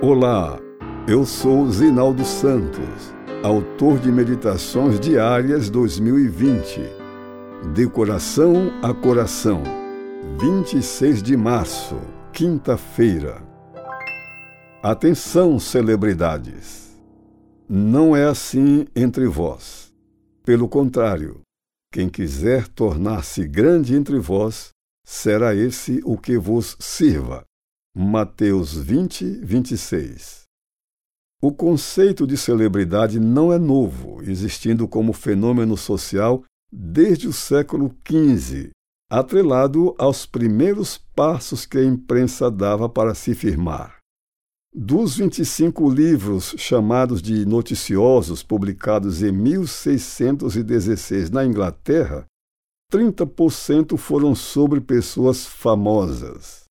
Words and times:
Olá, 0.00 0.60
eu 1.08 1.26
sou 1.26 1.68
Zinaldo 1.68 2.24
Santos, 2.24 3.12
autor 3.42 3.98
de 3.98 4.12
Meditações 4.12 5.00
Diárias 5.00 5.68
2020. 5.70 6.80
De 7.74 7.84
coração 7.88 8.70
a 8.80 8.94
coração, 8.94 9.60
26 10.40 11.20
de 11.20 11.36
março, 11.36 11.96
quinta-feira. 12.32 13.42
Atenção, 14.80 15.58
celebridades! 15.58 16.96
Não 17.68 18.14
é 18.14 18.24
assim 18.24 18.86
entre 18.94 19.26
vós. 19.26 19.92
Pelo 20.44 20.68
contrário, 20.68 21.40
quem 21.92 22.08
quiser 22.08 22.68
tornar-se 22.68 23.48
grande 23.48 23.96
entre 23.96 24.20
vós, 24.20 24.68
será 25.04 25.56
esse 25.56 26.00
o 26.04 26.16
que 26.16 26.38
vos 26.38 26.76
sirva. 26.78 27.47
Mateus 28.00 28.74
20, 28.74 29.24
26. 29.42 30.44
O 31.42 31.52
conceito 31.52 32.28
de 32.28 32.36
celebridade 32.36 33.18
não 33.18 33.52
é 33.52 33.58
novo, 33.58 34.22
existindo 34.22 34.86
como 34.86 35.12
fenômeno 35.12 35.76
social 35.76 36.44
desde 36.72 37.26
o 37.26 37.32
século 37.32 37.92
XV, 38.08 38.70
atrelado 39.10 39.96
aos 39.98 40.26
primeiros 40.26 40.96
passos 40.96 41.66
que 41.66 41.76
a 41.76 41.84
imprensa 41.84 42.48
dava 42.48 42.88
para 42.88 43.16
se 43.16 43.34
firmar. 43.34 43.96
Dos 44.72 45.16
25 45.16 45.90
livros 45.90 46.54
chamados 46.56 47.20
de 47.20 47.44
noticiosos 47.44 48.44
publicados 48.44 49.24
em 49.24 49.32
1616 49.32 51.30
na 51.30 51.44
Inglaterra, 51.44 52.26
30% 52.92 53.96
foram 53.96 54.36
sobre 54.36 54.80
pessoas 54.80 55.44
famosas. 55.44 56.67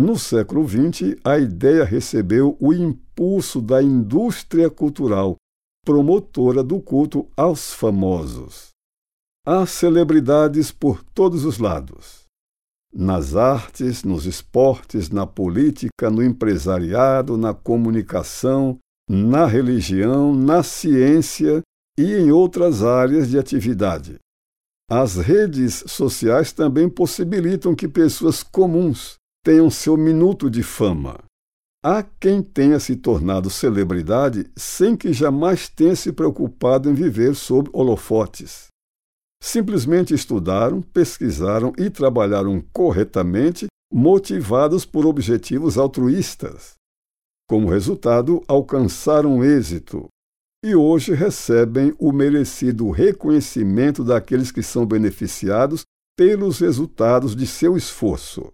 No 0.00 0.16
século 0.16 0.64
XX, 0.64 1.16
a 1.24 1.40
ideia 1.40 1.82
recebeu 1.82 2.56
o 2.60 2.72
impulso 2.72 3.60
da 3.60 3.82
indústria 3.82 4.70
cultural, 4.70 5.34
promotora 5.84 6.62
do 6.62 6.80
culto 6.80 7.26
aos 7.36 7.74
famosos. 7.74 8.68
Há 9.44 9.66
celebridades 9.66 10.70
por 10.70 11.02
todos 11.02 11.44
os 11.44 11.58
lados. 11.58 12.26
Nas 12.94 13.34
artes, 13.34 14.04
nos 14.04 14.24
esportes, 14.24 15.10
na 15.10 15.26
política, 15.26 16.08
no 16.08 16.22
empresariado, 16.22 17.36
na 17.36 17.52
comunicação, 17.52 18.78
na 19.10 19.46
religião, 19.46 20.32
na 20.32 20.62
ciência 20.62 21.60
e 21.98 22.14
em 22.14 22.30
outras 22.30 22.84
áreas 22.84 23.28
de 23.28 23.36
atividade. 23.36 24.14
As 24.88 25.16
redes 25.16 25.82
sociais 25.88 26.52
também 26.52 26.88
possibilitam 26.88 27.74
que 27.74 27.88
pessoas 27.88 28.44
comuns 28.44 29.17
tenham 29.44 29.70
seu 29.70 29.96
minuto 29.96 30.50
de 30.50 30.62
fama. 30.62 31.18
Há 31.82 32.02
quem 32.02 32.42
tenha 32.42 32.80
se 32.80 32.96
tornado 32.96 33.48
celebridade 33.48 34.50
sem 34.56 34.96
que 34.96 35.12
jamais 35.12 35.68
tenha 35.68 35.94
se 35.94 36.12
preocupado 36.12 36.90
em 36.90 36.94
viver 36.94 37.34
sob 37.34 37.70
holofotes. 37.72 38.66
Simplesmente 39.40 40.12
estudaram, 40.12 40.82
pesquisaram 40.82 41.72
e 41.78 41.88
trabalharam 41.88 42.60
corretamente, 42.72 43.66
motivados 43.92 44.84
por 44.84 45.06
objetivos 45.06 45.78
altruístas. 45.78 46.74
Como 47.48 47.70
resultado, 47.70 48.42
alcançaram 48.48 49.42
êxito 49.44 50.08
e 50.64 50.74
hoje 50.74 51.14
recebem 51.14 51.94
o 51.98 52.12
merecido 52.12 52.90
reconhecimento 52.90 54.02
daqueles 54.02 54.50
que 54.50 54.62
são 54.62 54.84
beneficiados 54.84 55.84
pelos 56.16 56.58
resultados 56.58 57.36
de 57.36 57.46
seu 57.46 57.76
esforço. 57.76 58.52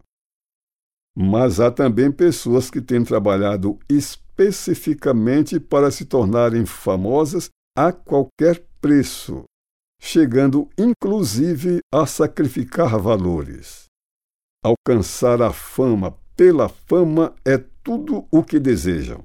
Mas 1.16 1.60
há 1.60 1.70
também 1.70 2.10
pessoas 2.10 2.70
que 2.70 2.80
têm 2.80 3.04
trabalhado 3.04 3.78
especificamente 3.88 5.60
para 5.60 5.90
se 5.90 6.04
tornarem 6.04 6.66
famosas 6.66 7.48
a 7.76 7.92
qualquer 7.92 8.64
preço, 8.80 9.44
chegando 10.00 10.68
inclusive 10.76 11.78
a 11.92 12.06
sacrificar 12.06 12.98
valores. 12.98 13.84
Alcançar 14.64 15.40
a 15.40 15.52
fama 15.52 16.18
pela 16.36 16.68
fama 16.68 17.34
é 17.44 17.58
tudo 17.82 18.26
o 18.30 18.42
que 18.42 18.58
desejam. 18.58 19.24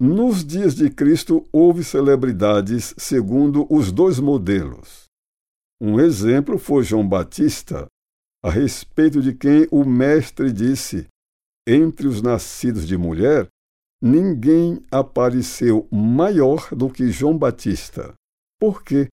Nos 0.00 0.44
dias 0.44 0.74
de 0.74 0.90
Cristo 0.90 1.46
houve 1.52 1.82
celebridades 1.82 2.94
segundo 2.96 3.66
os 3.68 3.90
dois 3.90 4.20
modelos. 4.20 5.06
Um 5.80 6.00
exemplo 6.00 6.56
foi 6.58 6.84
João 6.84 7.06
Batista, 7.06 7.86
a 8.42 8.50
respeito 8.50 9.20
de 9.20 9.34
quem 9.34 9.66
o 9.70 9.84
Mestre 9.84 10.52
disse: 10.52 11.06
Entre 11.66 12.06
os 12.06 12.22
nascidos 12.22 12.86
de 12.86 12.96
mulher, 12.96 13.48
ninguém 14.00 14.80
apareceu 14.90 15.88
maior 15.90 16.68
do 16.74 16.88
que 16.88 17.10
João 17.10 17.36
Batista. 17.36 18.14
Por 18.60 18.82
quê? 18.82 19.08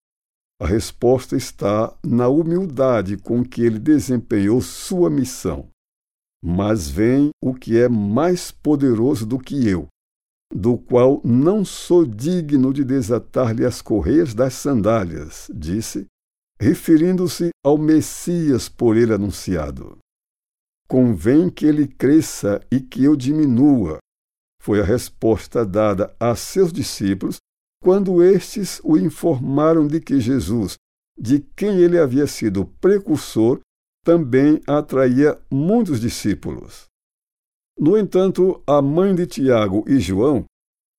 A 0.61 0.65
resposta 0.65 1.35
está 1.35 1.93
na 2.03 2.29
humildade 2.29 3.17
com 3.17 3.43
que 3.43 3.61
ele 3.61 3.79
desempenhou 3.79 4.61
sua 4.61 5.09
missão. 5.09 5.67
Mas 6.43 6.87
vem 6.87 7.29
o 7.43 7.53
que 7.53 7.77
é 7.77 7.89
mais 7.89 8.51
poderoso 8.51 9.25
do 9.25 9.37
que 9.37 9.67
eu, 9.67 9.87
do 10.53 10.77
qual 10.77 11.19
não 11.25 11.65
sou 11.65 12.05
digno 12.05 12.71
de 12.71 12.85
desatar-lhe 12.85 13.65
as 13.65 13.81
correias 13.81 14.33
das 14.33 14.53
sandálias, 14.53 15.49
disse, 15.53 16.05
referindo-se 16.59 17.49
ao 17.63 17.77
Messias 17.77 18.69
por 18.69 18.95
ele 18.95 19.13
anunciado. 19.13 19.97
Convém 20.88 21.49
que 21.49 21.66
ele 21.66 21.88
cresça 21.88 22.61
e 22.71 22.79
que 22.79 23.03
eu 23.03 23.16
diminua, 23.16 23.97
foi 24.61 24.79
a 24.79 24.83
resposta 24.83 25.66
dada 25.66 26.16
a 26.19 26.35
seus 26.35 26.71
discípulos 26.71 27.38
quando 27.81 28.23
estes 28.23 28.81
o 28.83 28.97
informaram 28.97 29.85
de 29.85 29.99
que 29.99 30.19
Jesus, 30.19 30.75
de 31.17 31.39
quem 31.55 31.79
ele 31.79 31.99
havia 31.99 32.25
sido 32.25 32.66
precursor, 32.66 33.59
também 34.03 34.61
atraía 34.67 35.39
muitos 35.51 35.99
discípulos. 35.99 36.85
No 37.77 37.97
entanto, 37.97 38.63
a 38.66 38.81
mãe 38.81 39.13
de 39.13 39.27
Tiago 39.27 39.83
e 39.87 39.99
João 39.99 40.45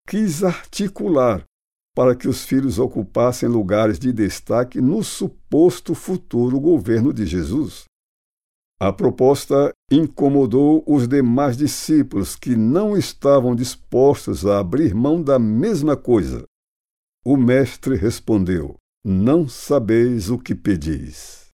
quis 0.06 0.44
articular 0.44 1.44
para 1.96 2.14
que 2.14 2.28
os 2.28 2.44
filhos 2.44 2.78
ocupassem 2.78 3.48
lugares 3.48 3.98
de 3.98 4.12
destaque 4.12 4.82
no 4.82 5.02
suposto 5.02 5.94
futuro 5.94 6.60
governo 6.60 7.10
de 7.10 7.24
Jesus. 7.24 7.84
A 8.78 8.92
proposta 8.92 9.72
incomodou 9.90 10.84
os 10.86 11.08
demais 11.08 11.56
discípulos 11.56 12.36
que 12.36 12.54
não 12.54 12.98
estavam 12.98 13.56
dispostos 13.56 14.44
a 14.44 14.58
abrir 14.58 14.94
mão 14.94 15.22
da 15.22 15.38
mesma 15.38 15.96
coisa. 15.96 16.44
O 17.24 17.34
mestre 17.34 17.96
respondeu: 17.96 18.76
Não 19.02 19.48
sabeis 19.48 20.28
o 20.28 20.38
que 20.38 20.54
pedis. 20.54 21.46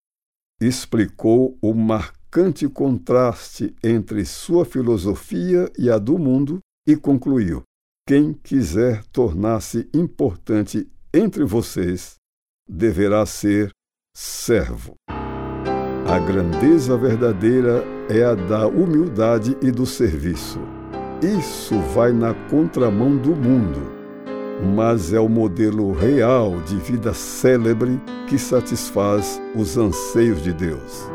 Explicou 0.60 1.56
o 1.62 1.72
marcante 1.72 2.68
contraste 2.68 3.76
entre 3.84 4.24
sua 4.24 4.64
filosofia 4.64 5.70
e 5.78 5.88
a 5.88 5.98
do 5.98 6.18
mundo 6.18 6.58
e 6.84 6.96
concluiu: 6.96 7.62
quem 8.06 8.32
quiser 8.32 9.04
tornar-se 9.12 9.88
importante 9.94 10.88
entre 11.14 11.44
vocês 11.44 12.16
deverá 12.68 13.24
ser 13.24 13.70
servo. 14.14 14.94
A 15.08 16.18
grandeza 16.18 16.96
verdadeira 16.96 17.84
é 18.10 18.24
a 18.24 18.34
da 18.34 18.66
humildade 18.66 19.56
e 19.62 19.70
do 19.70 19.86
serviço. 19.86 20.58
Isso 21.22 21.78
vai 21.94 22.12
na 22.12 22.34
contramão 22.50 23.16
do 23.16 23.36
mundo, 23.36 23.92
mas 24.74 25.12
é 25.12 25.20
o 25.20 25.28
modelo 25.28 25.92
real 25.92 26.60
de 26.62 26.76
vida 26.78 27.14
célebre 27.14 28.00
que 28.28 28.36
satisfaz 28.36 29.40
os 29.54 29.78
anseios 29.78 30.42
de 30.42 30.52
Deus. 30.52 31.06